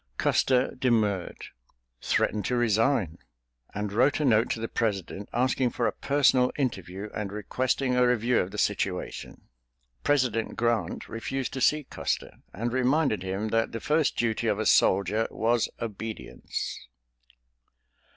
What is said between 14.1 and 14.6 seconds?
duty of